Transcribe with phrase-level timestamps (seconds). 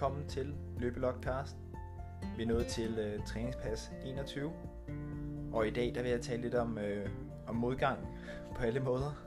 [0.00, 1.56] Velkommen til Løbelogcast.
[2.36, 4.52] Vi er nået til øh, træningspas 21.
[5.52, 7.08] Og i dag der vil jeg tale lidt om, øh,
[7.46, 7.98] om modgang
[8.56, 9.22] på alle måder.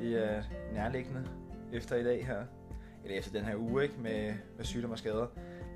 [0.00, 0.42] Det er
[0.72, 1.28] nærliggende
[1.72, 2.44] efter i dag her,
[3.04, 5.26] eller efter den her uge ikke, med, med sygdom og skader.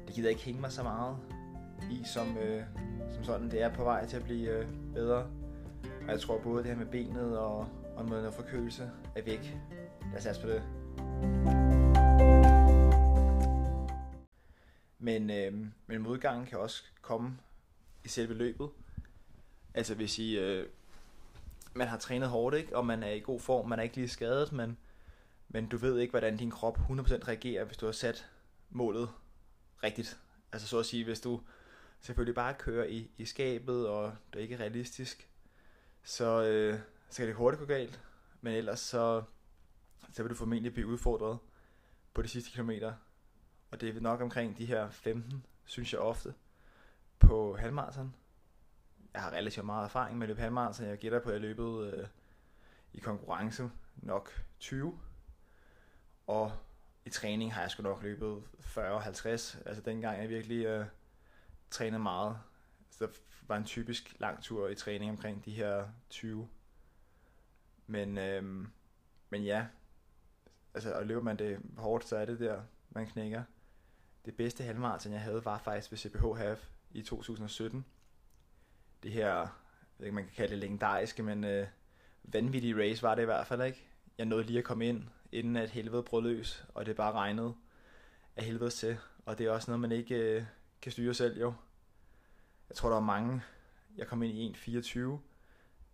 [0.07, 1.17] Det gider ikke hænge mig så meget
[1.91, 2.63] i, som, øh,
[3.15, 3.51] som sådan.
[3.51, 5.27] Det er på vej til at blive øh, bedre.
[5.85, 7.67] Og jeg tror både det her med benet og,
[7.97, 9.59] og med noget forkølelse er væk.
[10.13, 10.63] Lad os på det.
[14.99, 17.39] Men, øh, men modgangen kan også komme
[18.05, 18.69] i selve løbet.
[19.75, 20.67] Altså hvis I, øh,
[21.75, 22.77] man har trænet hårdt, ikke?
[22.77, 24.79] og man er i god form, man er ikke lige skadet, men,
[25.49, 26.83] men du ved ikke, hvordan din krop 100%
[27.29, 28.29] reagerer, hvis du har sat
[28.71, 29.11] målet
[29.83, 30.19] rigtigt.
[30.53, 31.41] Altså så at sige, hvis du
[32.01, 35.29] selvfølgelig bare kører i, i skabet, og det er ikke realistisk,
[36.03, 38.01] så, øh, så kan det hurtigt gå galt.
[38.41, 39.23] Men ellers så,
[40.13, 41.39] så vil du formentlig blive udfordret
[42.15, 42.93] på de sidste kilometer.
[43.71, 46.35] Og det er nok omkring de her 15, synes jeg ofte,
[47.19, 48.15] på halvmarathon.
[49.15, 50.87] Jeg har relativt meget erfaring med at løbe halvmarathon.
[50.87, 52.07] Jeg gætter på, at jeg løbet øh,
[52.93, 54.99] i konkurrence nok 20.
[56.27, 56.53] Og
[57.05, 58.79] i træning har jeg sgu nok løbet 40-50.
[59.67, 60.87] Altså dengang jeg virkelig øh,
[61.71, 62.39] trænede meget.
[62.91, 63.13] Så der
[63.47, 66.49] var en typisk lang tur i træning omkring de her 20.
[67.87, 68.67] Men, øh,
[69.31, 69.67] men ja,
[70.75, 73.43] altså og løber man det hårdt, så er det der, man knækker.
[74.29, 77.85] Det bedste halvmarathon, jeg havde, var faktisk ved CPH Half i 2017.
[79.03, 79.49] Det her, jeg
[79.99, 81.67] ved ikke, man kan kalde det legendariske, men øh,
[82.23, 83.87] vanvittige race var det i hvert fald, ikke?
[84.19, 87.55] Jeg nåede lige at komme ind, inden at helvede brød løs, og det bare regnede
[88.37, 88.99] af helvede til.
[89.27, 90.45] Og det er også noget, man ikke øh,
[90.83, 91.55] kan styre selv, jo.
[92.69, 93.43] Jeg tror, der var mange.
[93.97, 95.01] Jeg kom ind i 1.24.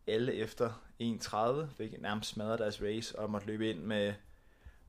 [0.07, 4.15] Alle efter 1.30 fik nærmest smadret deres race, og måtte løbe ind med,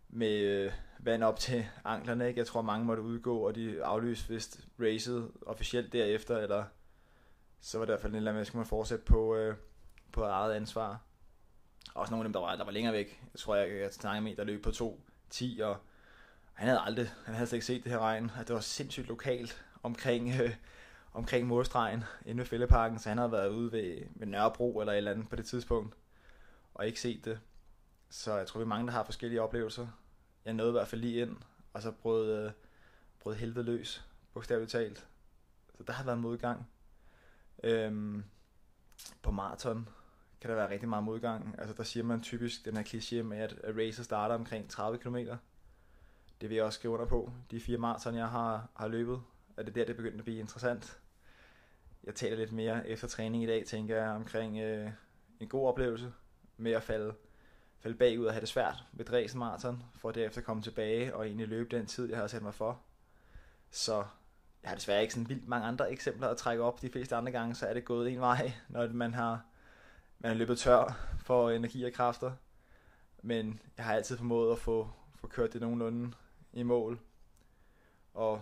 [0.09, 2.27] med øh, vand op til anklerne.
[2.27, 2.37] Ikke?
[2.39, 6.63] Jeg tror, mange måtte udgå, og de aflyste vist racet officielt derefter, eller
[7.61, 9.55] så var det i hvert fald en eller anden, skulle man fortsætte på, øh,
[10.11, 11.01] på eget ansvar.
[11.93, 13.21] Også nogle af dem, der var, der var længere væk.
[13.33, 15.77] Jeg tror, jeg, jeg snakkede med der løb på 2.10, og
[16.53, 18.31] han havde aldrig, han havde slet ikke set det her regn.
[18.39, 20.55] At det var sindssygt lokalt omkring, øh,
[21.13, 24.97] omkring modstregen inde ved Fælleparken, så han havde været ude ved, ved Nørrebro eller et
[24.97, 25.95] eller andet på det tidspunkt,
[26.73, 27.39] og ikke set det.
[28.09, 29.87] Så jeg tror, vi er mange, der har forskellige oplevelser.
[30.45, 31.37] Jeg nåede i hvert fald lige ind,
[31.73, 32.51] og så brød, øh,
[33.19, 35.07] brød helvede løs, bogstaveligt talt.
[35.77, 36.67] Så der har været modgang.
[37.63, 38.23] Øhm,
[39.21, 39.89] på maraton
[40.41, 41.55] kan der være rigtig meget modgang.
[41.57, 44.97] Altså der siger man typisk den her kliché med, at, at racer starter omkring 30
[44.97, 45.15] km.
[46.41, 47.31] Det vil jeg også skrive under på.
[47.51, 49.21] De fire maraton, jeg har, har løbet,
[49.57, 50.99] er det der, det begynder at blive interessant.
[52.03, 54.89] Jeg taler lidt mere efter træning i dag, tænker jeg, omkring øh,
[55.39, 56.13] en god oplevelse
[56.57, 57.13] med at falde,
[57.85, 61.47] falde bagud og have det svært ved Dresden Marathon, for derefter komme tilbage og egentlig
[61.47, 62.79] løbe den tid, jeg havde sat mig for.
[63.69, 63.95] Så
[64.63, 66.81] jeg har desværre ikke sådan vildt mange andre eksempler at trække op.
[66.81, 69.45] De fleste andre gange, så er det gået en vej, når man har,
[70.19, 72.31] man har løbet tør for energi og kræfter.
[73.23, 76.13] Men jeg har altid formået at få, få kørt det nogenlunde
[76.53, 76.99] i mål.
[78.13, 78.41] Og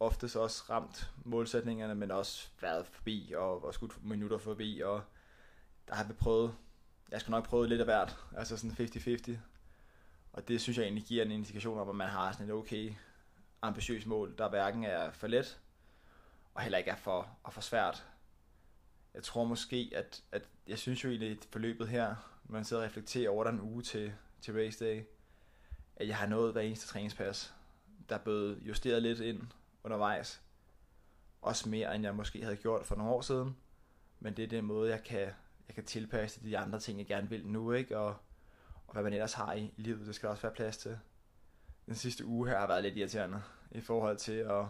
[0.00, 4.82] oftest også ramt målsætningerne, men også været forbi og, og skudt minutter forbi.
[4.84, 5.02] Og
[5.88, 6.54] der har vi prøvet,
[7.14, 9.30] jeg skal nok prøve lidt af hvert, altså sådan 50-50.
[10.32, 12.94] Og det synes jeg egentlig giver en indikation om, at man har sådan et okay
[13.62, 15.60] ambitiøst mål, der hverken er for let,
[16.54, 18.06] og heller ikke er for, og for svært.
[19.14, 22.06] Jeg tror måske, at, at jeg synes jo egentlig, at forløbet her,
[22.44, 25.02] når man sidder og reflekterer over den uge til, til race day,
[25.96, 27.54] at jeg har nået hver eneste træningspas.
[28.08, 29.42] Der er blevet justeret lidt ind
[29.84, 30.42] undervejs.
[31.42, 33.56] Også mere, end jeg måske havde gjort for nogle år siden.
[34.20, 35.30] Men det er den måde, jeg kan,
[35.68, 37.98] jeg kan tilpasse de andre ting, jeg gerne vil nu, ikke?
[37.98, 38.16] Og,
[38.86, 40.98] og hvad man ellers har i, i livet, det skal også være plads til
[41.86, 44.66] den sidste uge her har været lidt irriterende i forhold til, at,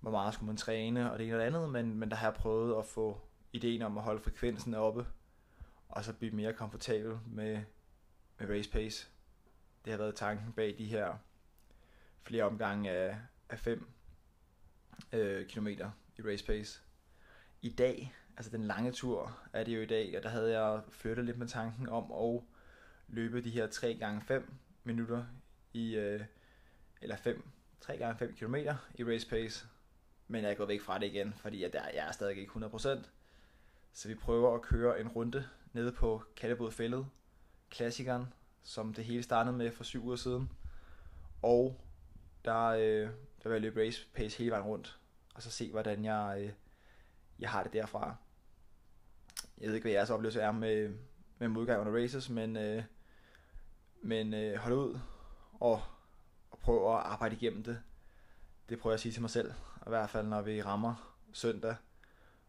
[0.00, 2.26] hvor meget skulle man træne og det ene og det andet, men, men der har
[2.26, 3.20] jeg prøvet at få
[3.52, 5.06] ideen om at holde frekvensen oppe,
[5.88, 7.60] og så blive mere komfortabel med,
[8.38, 9.08] med race pace.
[9.84, 11.14] Det har været tanken bag de her
[12.22, 13.18] flere omgange af,
[13.48, 13.88] af 5
[15.12, 16.80] øh, kilometer i race pace.
[17.62, 20.82] I dag, altså den lange tur er det jo i dag, og der havde jeg
[20.90, 22.42] flyttet lidt med tanken om at
[23.08, 24.54] løbe de her 3 gange 5
[24.84, 25.24] minutter
[25.72, 26.24] i, øh,
[27.02, 27.48] eller 5,
[27.80, 28.54] 3 gange 5 km
[28.94, 29.66] i race pace.
[30.28, 32.52] Men jeg er gået væk fra det igen, fordi jeg, der, jeg er stadig ikke
[32.52, 32.88] 100%.
[33.92, 37.06] Så vi prøver at køre en runde nede på Kattebodfældet,
[37.70, 40.50] klassikeren, som det hele startede med for syv uger siden.
[41.42, 41.80] Og
[42.44, 43.08] der, øh,
[43.42, 44.98] der vil jeg løbe race pace hele vejen rundt,
[45.34, 46.52] og så se, hvordan jeg, øh,
[47.38, 48.16] jeg har det derfra.
[49.60, 50.94] Jeg ved ikke, hvad jeres oplevelse er med,
[51.38, 52.82] med modgang under races, men, øh,
[54.02, 54.98] men øh, hold ud
[55.60, 55.82] og,
[56.50, 57.82] og prøve at arbejde igennem det.
[58.68, 59.52] Det prøver jeg at sige til mig selv,
[59.86, 61.76] i hvert fald når vi rammer søndag,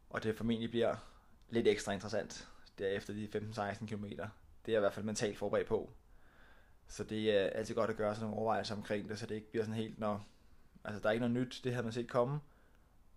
[0.09, 0.95] og det formentlig bliver
[1.49, 4.05] lidt ekstra interessant derefter de 15-16 km.
[4.05, 4.21] Det er
[4.67, 5.89] jeg i hvert fald mentalt forberedt på.
[6.87, 9.51] Så det er altid godt at gøre sådan nogle overvejelser omkring det, så det ikke
[9.51, 10.25] bliver sådan helt, når
[10.83, 12.39] altså, der er ikke noget nyt, det havde man set komme,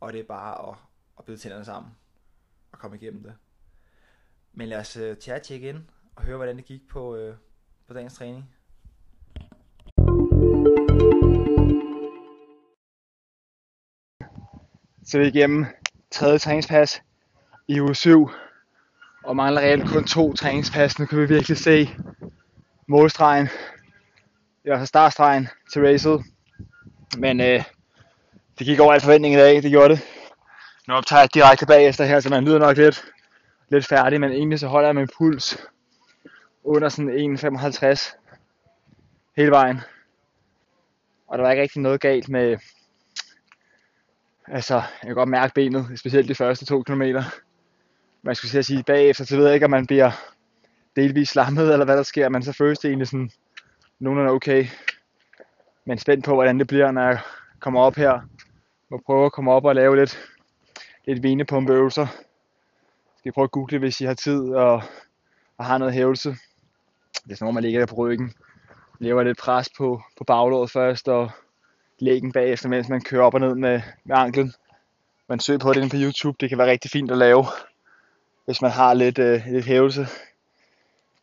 [0.01, 0.77] og det er bare at,
[1.19, 1.93] at bide tænderne sammen
[2.73, 3.35] og komme igennem det.
[4.53, 5.79] Men lad os uh, tage tjekke ind
[6.17, 7.35] og høre, hvordan det gik på, øh,
[7.89, 8.45] på dagens træning.
[15.05, 15.67] Så vi er igennem
[16.11, 17.03] tredje træningspas
[17.69, 18.31] i uge 7,
[19.25, 20.99] og mangler reelt kun to træningspas.
[20.99, 21.89] Nu kan vi virkelig se
[22.87, 23.49] målstregen,
[24.65, 26.21] Ja, var startstregen til racet.
[27.17, 27.65] Men øh,
[28.59, 30.03] det gik over al forventning i dag, det gjorde det.
[30.89, 33.05] Nu optager jeg direkte bagefter her, så man lyder nok lidt,
[33.71, 35.67] lidt færdig, men egentlig så holder jeg min puls
[36.65, 38.17] under sådan 1,55
[39.37, 39.81] hele vejen.
[41.27, 42.59] Og der var ikke rigtig noget galt med,
[44.47, 47.23] altså jeg kan godt mærke benet, specielt de første to kilometer.
[48.23, 50.11] Man skulle sige bagefter, så ved jeg ikke, om man bliver
[50.97, 53.31] delvis slammet, eller hvad der sker, men så føles det egentlig sådan
[53.99, 54.67] nogenlunde okay.
[55.85, 57.19] Men spændt på, hvordan det bliver, når jeg
[57.61, 58.21] kommer op her.
[58.91, 60.19] Må prøve at komme op og lave lidt,
[61.07, 62.07] lidt venepumpeøvelser.
[63.21, 64.83] Skal I prøve at google, hvis I har tid og,
[65.59, 66.31] og har noget hævelse.
[67.25, 68.33] Det er sådan man ligger der på ryggen.
[68.99, 71.31] Laver lidt pres på, på baglåret først, og
[71.99, 74.53] lægen bagefter, mens man kører op og ned med, med anklen.
[75.29, 76.37] Man søger på det inde på YouTube.
[76.41, 77.45] Det kan være rigtig fint at lave,
[78.45, 80.07] hvis man har lidt, øh, lidt hævelse.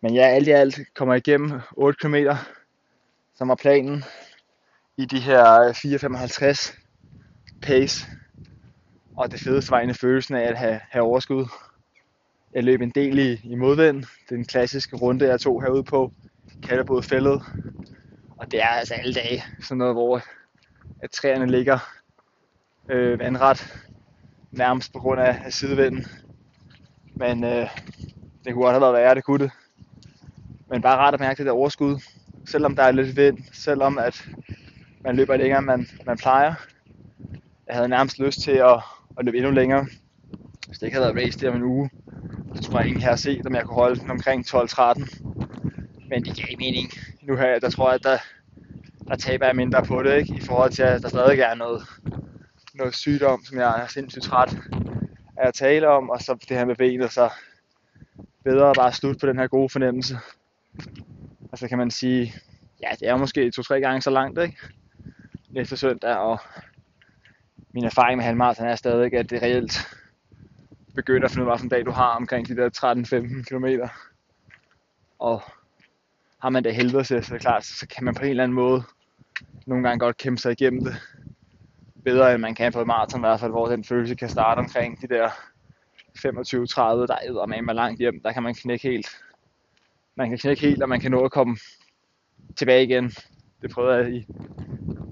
[0.02, 2.16] Men ja, alt i alt kommer jeg igennem 8 km,
[3.36, 4.04] som var planen,
[4.98, 6.78] i de her øh, 4,55
[7.62, 8.08] pace.
[9.16, 11.46] Og det fedeste var egentlig følelsen af at have, have overskud.
[12.58, 14.04] Jeg løb en del i, i modvind.
[14.30, 16.12] Den klassiske runde, jeg tog herude på
[16.64, 17.42] Katterbod fældet.
[18.38, 20.22] Og det er altså alle dage sådan noget, hvor
[21.04, 21.80] at træerne ligger
[22.90, 23.84] øh, vandret
[24.52, 26.06] nærmest på grund af, af sidevinden.
[27.16, 27.70] Men øh,
[28.46, 29.52] det kunne godt have været værre, det kunne det.
[30.70, 32.00] Men bare rart at mærke det der overskud,
[32.46, 34.30] selvom der er lidt vind, selvom at
[35.04, 36.54] man løber længere, end man, man plejer.
[37.68, 38.80] Jeg havde nærmest lyst til at,
[39.18, 39.88] at løbe endnu længere,
[40.68, 41.90] hvis det ikke havde været race der om en uge.
[42.56, 44.58] Jeg tror jeg ikke, jeg har set, om jeg kunne holde den omkring 12-13.
[46.10, 46.92] Men det gav mening.
[47.22, 48.18] Nu her, der tror jeg, at der,
[49.08, 50.36] der taber jeg mindre på det, ikke?
[50.36, 51.84] i forhold til, at der stadig er noget,
[52.74, 54.58] noget sygdom, som jeg er sindssygt træt
[55.38, 57.30] af at tale om, og så det her med benet, så
[58.44, 60.18] bedre at bare slutte på den her gode fornemmelse.
[61.52, 62.34] Altså kan man sige,
[62.82, 64.58] ja, det er måske to-tre gange så langt, ikke?
[65.50, 66.40] Næste søndag, og
[67.74, 69.88] min erfaring med halvmarathon er stadig, at det reelt
[70.98, 73.66] begynder at finde ud af, en dag du har omkring de der 13-15 km.
[75.20, 75.42] Og
[76.42, 78.44] har man det helvede til, så er det klart, så kan man på en eller
[78.44, 78.84] anden måde
[79.66, 80.96] nogle gange godt kæmpe sig igennem det.
[82.06, 84.60] Bedre end man kan på et maraton i hvert fald, hvor den følelse kan starte
[84.60, 85.30] omkring de der
[86.18, 86.22] 25-30,
[87.08, 88.22] der er med langt hjem.
[88.24, 89.08] Der kan man knække helt
[90.18, 91.58] man kan knække helt, og man kan nå at komme
[92.56, 93.12] tilbage igen.
[93.62, 94.28] Det prøvede jeg i,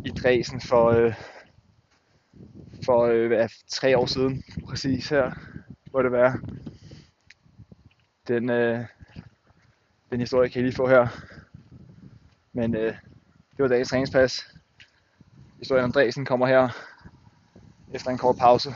[0.06, 1.14] i Dresden for, øh,
[2.86, 5.32] for øh, hvad, tre år siden, præcis her,
[5.96, 6.40] må det være.
[8.28, 8.86] Den, øh,
[10.12, 11.08] den historie kan I lige få her.
[12.54, 12.94] Men øh,
[13.52, 14.56] det var dagens træningspas.
[15.60, 16.70] Historien om Dresden kommer her
[17.94, 18.70] efter en kort pause.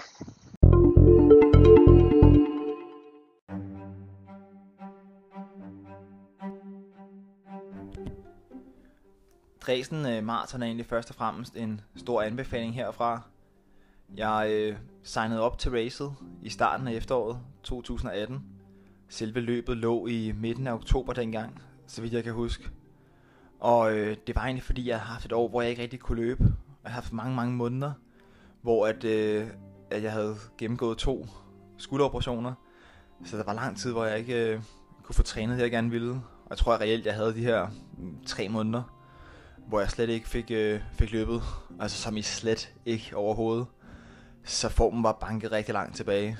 [9.61, 13.21] Dresden øh, Marathon er egentlig først og fremmest en stor anbefaling herfra.
[14.15, 18.43] Jeg øh, signede op til racet i starten af efteråret 2018.
[19.09, 22.69] Selve løbet lå i midten af oktober dengang, så vidt jeg kan huske.
[23.59, 25.99] Og øh, det var egentlig fordi, jeg havde haft et år, hvor jeg ikke rigtig
[25.99, 26.43] kunne løbe.
[26.83, 27.91] Jeg har haft mange, mange måneder,
[28.61, 29.47] hvor at, øh,
[29.91, 31.27] at jeg havde gennemgået to
[31.77, 32.53] skulderoperationer.
[33.25, 34.61] Så der var lang tid, hvor jeg ikke øh,
[35.03, 36.11] kunne få trænet det, jeg gerne ville.
[36.11, 38.99] Og jeg tror at reelt, jeg havde de her mm, tre måneder
[39.69, 41.41] hvor jeg slet ikke fik, øh, fik løbet.
[41.79, 43.67] Altså som i slet ikke overhovedet.
[44.43, 46.37] Så formen var banket rigtig langt tilbage.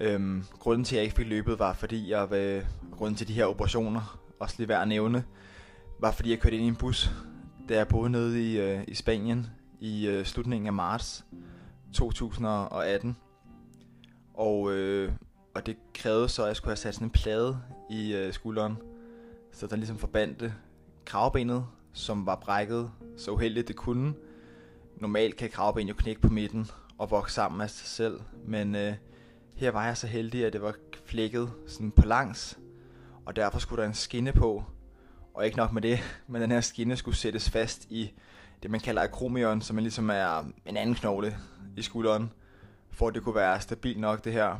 [0.00, 3.32] Øhm, grunden til, at jeg ikke fik løbet, var fordi jeg, øh, grunden til de
[3.32, 5.24] her operationer, også lige værd at nævne,
[6.00, 7.10] var fordi jeg kørte ind i en bus,
[7.68, 9.46] da jeg boede nede i, øh, i Spanien
[9.80, 11.24] i øh, slutningen af marts
[11.94, 13.16] 2018.
[14.34, 15.12] Og, øh,
[15.54, 17.58] og det krævede så, at jeg skulle have sat sådan en plade
[17.90, 18.76] i øh, skulderen,
[19.52, 20.54] så der ligesom forbandte
[21.04, 24.14] kravbenet som var brækket så uheldigt det kunne.
[24.96, 26.70] Normalt kan kravben jo knække på midten
[27.02, 28.94] og vokse sammen af sig selv, men øh,
[29.54, 30.74] her var jeg så heldig, at det var
[31.06, 32.58] flækket sådan på langs,
[33.26, 34.64] og derfor skulle der en skinne på.
[35.34, 38.12] Og ikke nok med det, men den her skinne skulle sættes fast i
[38.62, 41.36] det, man kalder akromion, som er ligesom er en anden knogle
[41.76, 42.32] i skulderen,
[42.90, 44.56] for at det kunne være stabilt nok det her.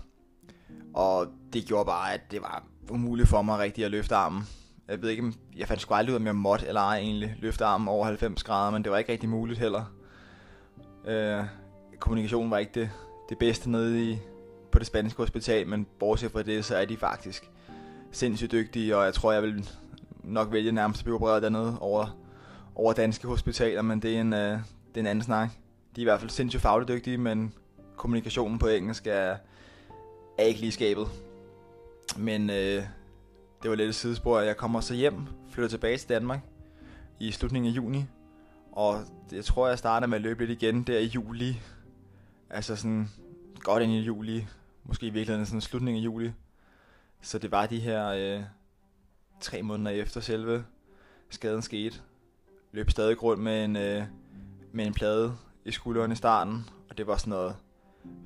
[0.94, 4.42] Og det gjorde bare, at det var umuligt for mig rigtig at løfte armen.
[4.88, 7.36] Jeg ved ikke, jeg fandt sgu aldrig ud af, om jeg måtte eller ej egentlig
[7.38, 9.84] løfte armen over 90 grader, men det var ikke rigtig muligt heller.
[11.04, 11.44] Øh,
[12.02, 12.90] kommunikationen var ikke det,
[13.28, 14.18] det bedste nede i,
[14.72, 17.50] på det spanske hospital, men bortset fra det, så er de faktisk
[18.10, 19.68] sindssygt dygtige, og jeg tror, jeg vil
[20.22, 22.18] nok vælge nærmest at blive opereret dernede over,
[22.74, 25.50] over danske hospitaler, men det er, en, øh, det er en anden snak.
[25.96, 27.54] De er i hvert fald sindssygt fagligt dygtige, men
[27.96, 29.36] kommunikationen på engelsk er,
[30.38, 31.06] er ikke lige skabet.
[32.16, 32.82] Men øh,
[33.62, 34.40] det var lidt et sidespor.
[34.40, 36.40] Jeg kommer så hjem, flytter tilbage til Danmark
[37.20, 38.04] i slutningen af juni.
[38.72, 39.00] Og
[39.32, 41.60] jeg tror, jeg starter med at løbe lidt igen der i juli.
[42.52, 43.08] Altså sådan
[43.54, 44.46] godt ind i juli.
[44.84, 46.32] Måske i virkeligheden sådan slutningen af juli.
[47.20, 48.44] Så det var de her øh,
[49.40, 50.64] tre måneder efter selve
[51.30, 51.96] skaden skete.
[52.72, 54.04] Løb stadig rundt med en, øh,
[54.72, 56.68] med en plade i skulderen i starten.
[56.90, 57.56] Og det var sådan noget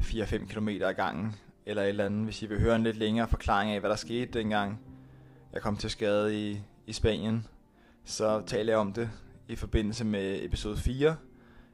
[0.01, 1.37] 4-5 km ad gangen.
[1.67, 3.97] Eller et eller andet, hvis I vil høre en lidt længere forklaring af, hvad der
[3.97, 4.81] skete dengang
[5.53, 7.47] jeg kom til skade i, i Spanien,
[8.05, 9.11] så taler jeg om det
[9.49, 11.17] i forbindelse med episode 4,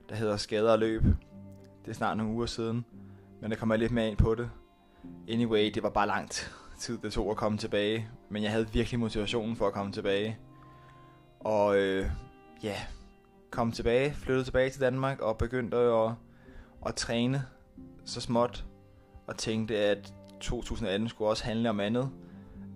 [0.08, 1.02] der hedder Skader og løb.
[1.84, 2.84] Det er snart nogle uger siden,
[3.40, 4.50] men der kommer lidt mere ind på det.
[5.28, 9.00] Anyway, det var bare langt tid, det tog at komme tilbage, men jeg havde virkelig
[9.00, 10.38] motivationen for at komme tilbage.
[11.40, 12.06] Og øh,
[12.62, 12.76] ja,
[13.50, 16.12] kom tilbage, flyttede tilbage til Danmark og begyndte at,
[16.86, 17.44] at træne
[18.04, 18.64] så småt
[19.26, 22.10] og tænkte, at 2018 skulle også handle om andet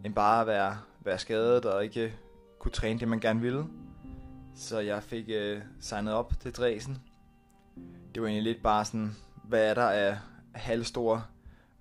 [0.05, 2.15] end bare at være, være skadet og ikke
[2.59, 3.65] kunne træne det, man gerne ville.
[4.55, 6.99] Så jeg fik øh, signet op til Dresden.
[8.17, 10.19] Det var egentlig lidt bare sådan, hvad er der af
[10.53, 11.23] halvstore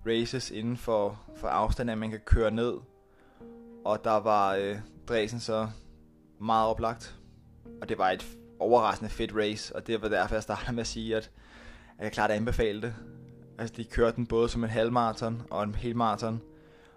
[0.06, 2.74] races inden for, for afstanden, at man kan køre ned.
[3.84, 4.78] Og der var øh,
[5.08, 5.68] Dresden så
[6.38, 7.16] meget oplagt.
[7.80, 8.26] Og det var et
[8.58, 11.30] overraskende fedt race, og det var derfor, jeg startede med at sige, at,
[11.98, 12.94] at jeg klart anbefalede det.
[13.58, 16.40] Altså, de kørte den både som en halvmarathon og en helmarathon.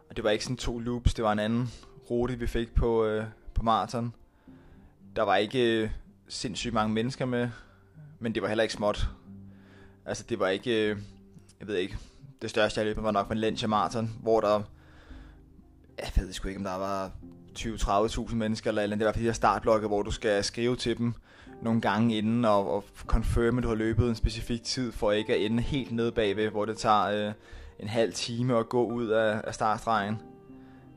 [0.10, 1.70] Og det var ikke sådan to loops, det var en anden
[2.12, 4.14] rute, vi fik på, øh, på maraton.
[5.16, 5.90] Der var ikke øh,
[6.28, 7.50] sindssygt mange mennesker med,
[8.20, 9.10] men det var heller ikke småt.
[10.10, 10.98] Altså, det var ikke, øh,
[11.60, 11.98] jeg ved ikke,
[12.42, 14.62] det største jeg løb var nok Valencia Marathon, hvor der,
[15.98, 17.12] jeg ved sgu ikke, om der var
[17.60, 21.14] 20-30.000 mennesker eller eller Det var de her startblokke, hvor du skal skrive til dem
[21.62, 25.36] nogle gange inden og, og confirme, at du har løbet en specifik tid, for ikke
[25.36, 27.34] at ende helt nede bagved, hvor det tager øh,
[27.80, 30.22] en halv time at gå ud af, af startstregen.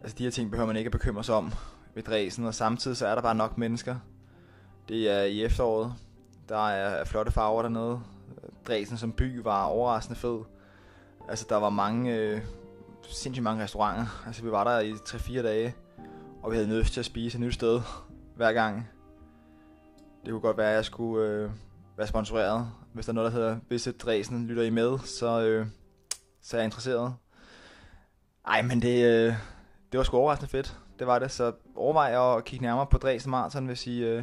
[0.02, 1.52] Altså de her ting behøver man ikke at bekymre sig om
[1.95, 3.97] ved dræsen, og samtidig så er der bare nok mennesker.
[4.88, 5.95] Det er i efteråret.
[6.49, 8.00] Der er flotte farver dernede.
[8.66, 10.38] Dresden som by var overraskende fed.
[11.28, 12.40] Altså der var mange, øh,
[13.02, 14.23] sindssygt mange restauranter.
[14.26, 15.75] Altså vi var der i 3-4 dage,
[16.42, 17.81] og vi havde nødt til at spise et nyt sted
[18.37, 18.88] hver gang.
[20.25, 21.50] Det kunne godt være, at jeg skulle øh,
[21.97, 22.69] være sponsoreret.
[22.92, 25.66] Hvis der er noget, der hedder Visit Dresden, lytter I med, så, øh,
[26.42, 27.14] så er jeg interesseret.
[28.47, 29.35] Ej, men det, øh,
[29.92, 30.78] det var sgu overraskende fedt.
[30.99, 34.23] Det var det, så overvej at kigge nærmere på Dresden Marathon, hvis I øh,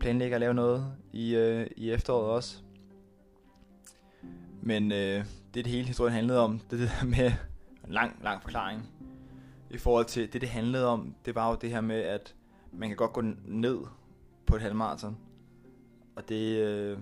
[0.00, 2.56] planlægger at lave noget i, øh, i efteråret også.
[4.62, 5.24] Men øh,
[5.54, 7.26] det, det hele historien handlede om, det, det der med
[7.86, 8.82] en lang, lang forklaring.
[9.70, 12.34] I forhold til det, det handlede om, det var jo det her med, at
[12.72, 13.78] man kan godt gå ned
[14.46, 15.16] på et halvmarathon.
[16.16, 16.98] Og det, øh,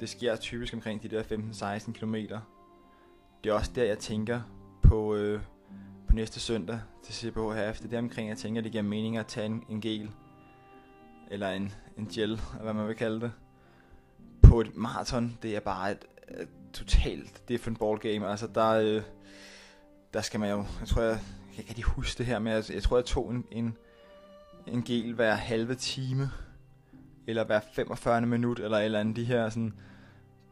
[0.00, 2.14] det sker typisk omkring de der 15-16 km.
[3.44, 4.40] det er også der, jeg tænker
[4.82, 5.40] på, øh,
[6.08, 7.78] på næste søndag til CPHF.
[7.78, 10.10] Det er der omkring, jeg tænker, det giver mening at tage en, en gel.
[11.30, 13.32] Eller en, en gel, hvad man vil kalde det.
[14.42, 16.04] På et maraton, det er bare et,
[16.40, 18.30] et totalt different ball game.
[18.30, 19.02] Altså, der, øh,
[20.14, 21.18] der skal man jo, jeg tror, jeg,
[21.56, 23.76] jeg kan ikke huske det her, men jeg, jeg tror, jeg tog en, en,
[24.66, 26.30] en gel hver halve time,
[27.26, 29.72] eller hver 45 minut, eller et eller andet, de her sådan,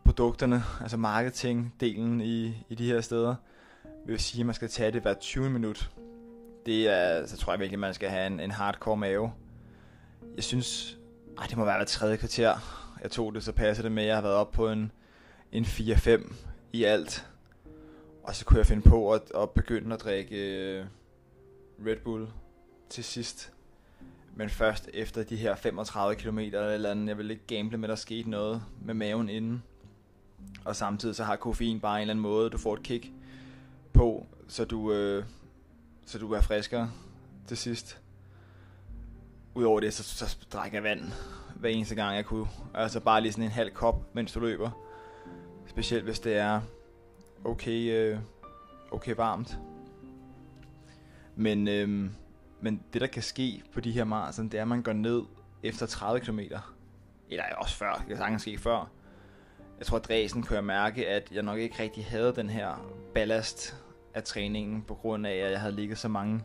[0.05, 3.35] produkterne, altså marketing-delen i, i de her steder,
[4.07, 5.91] vil sige, at man skal tage det hver 20 minut.
[6.67, 9.33] Det er, så tror jeg virkelig, man skal have en, en hardcore mave.
[10.37, 10.99] Jeg synes,
[11.39, 12.55] ej, det må være hver tredje kvarter.
[13.03, 14.93] Jeg tog det, så passer det med, at jeg har været op på en,
[15.53, 16.35] en 4-5
[16.73, 17.27] i alt.
[18.23, 20.85] Og så kunne jeg finde på at, at begynde at drikke øh,
[21.87, 22.29] Red Bull
[22.89, 23.53] til sidst.
[24.35, 27.89] Men først efter de her 35 km eller, eller andet, jeg ville ikke gamble med,
[27.89, 29.63] at der skete noget med maven inden.
[30.65, 33.11] Og samtidig så har koffein bare en eller anden måde, du får et kick
[33.93, 35.25] på, så du, øh,
[36.07, 36.91] så du er friskere
[37.47, 37.99] til sidst.
[39.55, 41.13] Udover det, så, så drikker jeg vand
[41.57, 42.47] hver eneste gang jeg kunne.
[42.75, 44.71] Altså bare lige sådan en halv kop, mens du løber.
[45.67, 46.61] Specielt hvis det er
[47.45, 48.19] okay, øh,
[48.91, 49.59] okay varmt.
[51.37, 52.11] Men, øh,
[52.61, 55.23] men det der kan ske på de her maraton, det er at man går ned
[55.63, 56.39] efter 30 km.
[57.31, 58.91] eller også før, det kan sagtens ske før.
[59.79, 62.93] Jeg tror, at Dresden kunne jeg mærke, at jeg nok ikke rigtig havde den her
[63.15, 63.77] ballast
[64.15, 66.45] af træningen, på grund af, at jeg havde ligget så mange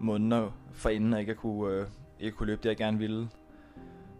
[0.00, 1.86] måneder for inden, og ikke kunne, øh,
[2.20, 3.28] ikke kunne løbe det, jeg gerne ville.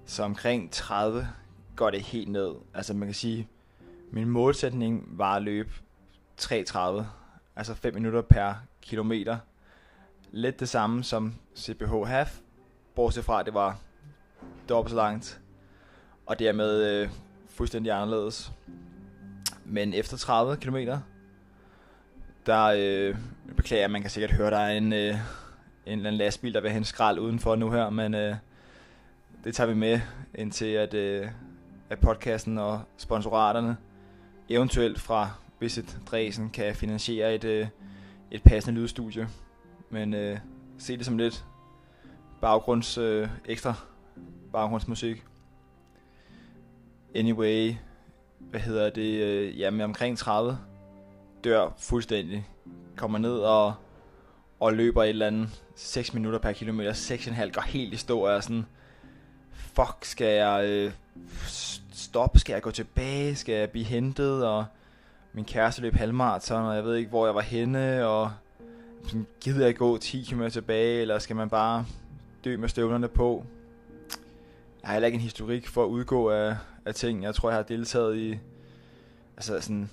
[0.06, 1.28] Så omkring 30
[1.76, 2.54] går det helt ned.
[2.74, 3.48] Altså man kan sige,
[4.14, 5.70] min målsætning var at løbe
[6.40, 7.02] 3.30,
[7.56, 9.38] altså 5 minutter per kilometer.
[10.30, 12.38] Lidt det samme som CPH Half,
[12.94, 13.78] bortset fra, at det var
[14.68, 15.40] dobbelt så langt,
[16.26, 17.08] og dermed øh,
[17.48, 18.52] fuldstændig anderledes.
[19.64, 20.76] Men efter 30 km,
[22.46, 23.16] der øh,
[23.56, 25.16] beklager man kan sikkert høre, der er en, øh, en
[25.86, 28.36] eller anden lastbil, der vil hente skrald udenfor nu her, men øh,
[29.44, 30.00] det tager vi med
[30.34, 31.28] indtil at, øh,
[31.90, 33.76] at podcasten og sponsoraterne
[34.48, 37.66] eventuelt fra Visit Dresden kan finansiere et, øh,
[38.30, 39.28] et passende lydstudie.
[39.90, 40.38] Men øh,
[40.78, 41.44] se det som lidt
[42.40, 43.74] baggrunds øh, ekstra
[44.52, 45.24] baggrundsmusik.
[47.14, 47.74] Anyway,
[48.38, 50.58] hvad hedder det, øh, jamen omkring 30
[51.44, 52.48] dør fuldstændig.
[52.96, 53.74] Kommer ned og,
[54.60, 58.30] og løber et eller andet 6 minutter per kilometer, 6,5 går helt i stå, og
[58.30, 58.66] er sådan,
[59.74, 60.92] fuck, skal jeg øh,
[61.92, 64.64] stoppe, skal jeg gå tilbage, skal jeg blive hentet, og
[65.32, 68.32] min kæreste løb halvmarathon, og jeg ved ikke, hvor jeg var henne, og
[69.06, 71.86] sådan, gider jeg gå 10 km tilbage, eller skal man bare
[72.44, 73.44] dø med støvlerne på?
[74.82, 77.22] Jeg har heller ikke en historik for at udgå af, af ting.
[77.22, 78.38] Jeg tror, jeg har deltaget i
[79.36, 79.90] altså sådan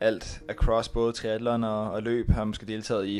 [0.00, 2.30] alt across både triathlon og, og løb.
[2.30, 3.18] Har måske deltaget i,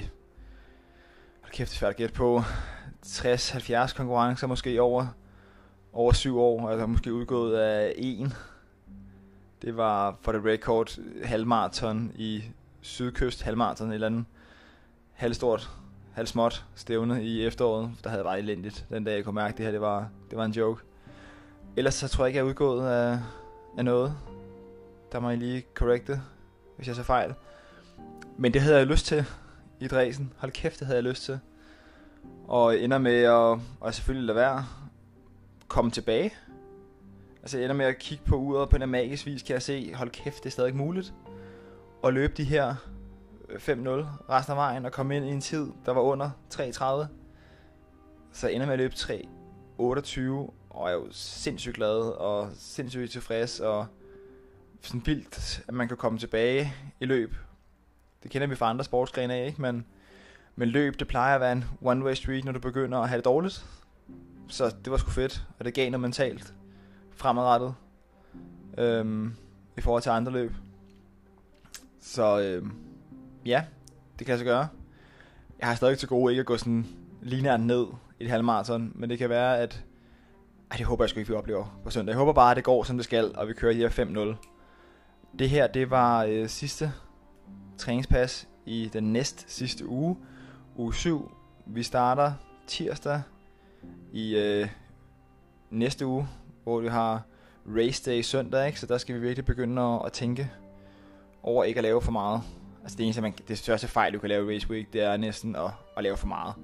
[1.40, 2.42] hold kæft, det er svært at gætte på,
[3.06, 5.06] 60-70 konkurrencer måske over,
[5.92, 6.68] over syv år.
[6.68, 8.32] Altså måske udgået af en.
[9.62, 12.44] Det var for det record halvmarathon i
[12.80, 14.24] Sydkyst halvmarathon, et eller andet
[15.12, 15.70] halvstort,
[16.12, 17.90] halvsmåt stævne i efteråret.
[18.04, 20.38] Der havde været elendigt den dag, jeg kunne mærke, at det her det var, det
[20.38, 20.82] var en joke.
[21.76, 23.18] Ellers så tror jeg ikke, jeg er udgået af,
[23.78, 24.14] af noget.
[25.12, 26.20] Der må jeg lige korrekte,
[26.76, 27.34] hvis jeg så fejl.
[28.38, 29.24] Men det havde jeg lyst til
[29.80, 30.32] i Dresden.
[30.36, 31.38] Hold kæft, det havde jeg lyst til.
[32.48, 34.66] Og ender med at, at selvfølgelig lade være
[35.70, 36.34] komme tilbage.
[37.42, 39.94] Altså jeg ender med at kigge på uret på en magisk vis, kan jeg se,
[39.94, 41.14] hold kæft, det er stadig muligt.
[42.02, 42.74] Og løbe de her
[43.48, 43.68] øh, 5-0
[44.30, 47.06] resten af vejen og komme ind i en tid, der var under 3.30.
[48.32, 53.60] Så ender med at løbe 3.28 og jeg er jo sindssygt glad og sindssygt tilfreds
[53.60, 53.86] og
[54.80, 57.34] sådan vildt, at man kan komme tilbage i løb.
[58.22, 59.62] Det kender vi fra andre sportsgrene af, ikke?
[59.62, 59.86] Men,
[60.56, 63.24] men løb, det plejer at være en one-way street, når du begynder at have det
[63.24, 63.66] dårligt.
[64.50, 66.54] Så det var sgu fedt, og det gav noget mentalt
[67.16, 67.74] fremadrettet
[68.78, 69.34] øhm,
[69.78, 70.52] i forhold til andre løb.
[72.00, 72.72] Så øhm,
[73.46, 73.64] ja,
[74.18, 74.68] det kan jeg så gøre.
[75.58, 76.86] Jeg har stadig til gode ikke at gå sådan
[77.22, 77.86] lineært ned
[78.20, 79.84] i et halvmarathon, men det kan være, at
[80.70, 82.12] ej, det håber jeg sgu ikke, vi oplever på søndag.
[82.12, 85.36] Jeg håber bare, at det går, som det skal, og vi kører de her 5-0.
[85.38, 86.92] Det her, det var øh, sidste
[87.78, 90.16] træningspas i den næst sidste uge.
[90.76, 91.30] Uge 7.
[91.66, 92.32] Vi starter
[92.66, 93.22] tirsdag
[94.12, 94.68] i øh,
[95.70, 96.28] næste uge,
[96.64, 97.22] hvor vi har
[97.66, 98.80] race day søndag, ikke?
[98.80, 100.50] så der skal vi virkelig begynde at, at tænke
[101.42, 102.42] over ikke at lave for meget.
[102.82, 105.16] Altså det eneste, man, det største fejl, du kan lave i race week, det er
[105.16, 106.54] næsten at, at lave for meget.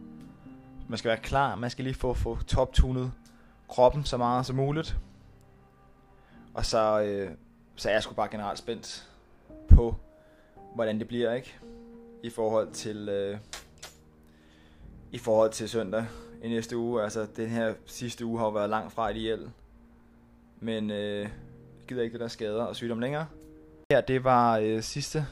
[0.89, 3.13] Man skal være klar, man skal lige få, få top-tunet
[3.69, 4.97] kroppen så meget som muligt.
[6.55, 7.31] Og så, øh,
[7.77, 9.09] så er jeg sgu bare generelt spændt
[9.69, 9.97] på,
[10.75, 11.55] hvordan det bliver, ikke?
[12.23, 13.39] I forhold til, øh,
[15.13, 16.07] i forhold til søndag
[16.43, 17.03] i næste uge.
[17.03, 19.51] Altså, den her sidste uge har jo været langt fra ideel.
[20.61, 21.31] Men øh, jeg
[21.89, 23.27] gider ikke det der skader og sygdom længere.
[23.93, 25.27] Her, det var øh, sidste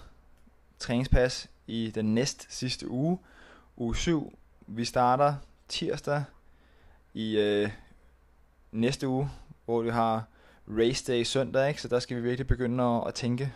[0.79, 3.19] træningspas i den næst sidste uge.
[3.77, 4.38] Uge 7.
[4.67, 5.35] Vi starter
[5.69, 6.25] tirsdag
[7.14, 7.71] i øh,
[8.73, 9.31] næste uge,
[9.64, 10.25] hvor vi har
[10.69, 11.83] race day søndag, ikke?
[11.83, 13.53] så der skal vi virkelig begynde at, at tænke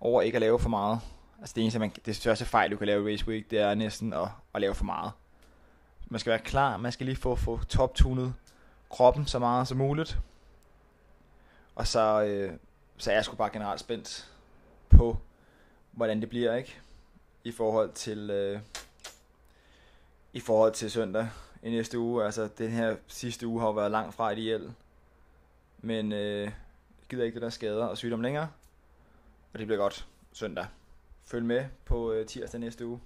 [0.00, 1.00] over ikke at lave for meget.
[1.38, 3.74] Altså det eneste, man, det største fejl, du kan lave i race week, det er
[3.74, 5.12] næsten at, at lave for meget.
[6.12, 8.34] Man skal være klar, man skal lige få, få top-tunet
[8.90, 10.18] kroppen så meget som muligt.
[11.74, 12.52] Og så, øh,
[12.96, 14.30] så er jeg sgu bare generelt spændt
[14.88, 15.16] på,
[15.92, 16.80] hvordan det bliver, ikke?
[17.44, 18.60] I forhold til, øh,
[20.32, 21.28] i forhold til søndag
[21.62, 22.24] i næste uge.
[22.24, 24.72] Altså, den her sidste uge har jo været langt fra ideel.
[25.78, 26.52] Men øh, jeg
[27.08, 28.48] gider ikke det der skader og sygdom længere.
[29.52, 30.66] Og det bliver godt søndag.
[31.24, 33.00] Følg med på øh, tirsdag næste uge.